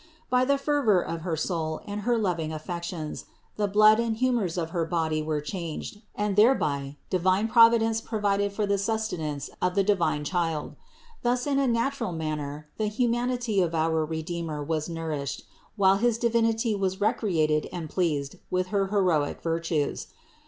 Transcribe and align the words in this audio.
By 0.31 0.45
the 0.45 0.57
fervor 0.57 0.99
of 0.99 1.21
her 1.21 1.37
soul 1.37 1.81
and 1.85 2.01
her 2.01 2.17
loving 2.17 2.51
affections 2.51 3.25
the 3.55 3.67
blood 3.67 3.99
and 3.99 4.17
hu 4.17 4.31
mors 4.31 4.57
of 4.57 4.71
her 4.71 4.83
body 4.83 5.21
were 5.21 5.41
changed 5.41 6.01
and 6.15 6.35
thereby 6.35 6.97
divine 7.11 7.47
Providence 7.47 8.01
provided 8.01 8.51
for 8.51 8.65
the 8.65 8.79
sustenance 8.79 9.51
of 9.61 9.75
the 9.75 9.83
divine 9.83 10.23
Child. 10.23 10.75
Thus 11.21 11.45
in 11.45 11.59
a 11.59 11.67
natural 11.67 12.13
manner 12.13 12.67
the 12.77 12.87
humanity 12.87 13.61
of 13.61 13.75
our 13.75 14.03
Redeemer 14.03 14.63
was 14.63 14.89
nourished, 14.89 15.43
while 15.75 15.97
his 15.97 16.17
Divinity 16.17 16.73
was 16.73 16.95
recre 16.97 17.35
ated 17.35 17.69
and 17.71 17.87
pleased 17.87 18.37
with 18.49 18.69
her 18.69 18.87
heroic 18.87 19.43
virtues. 19.43 20.07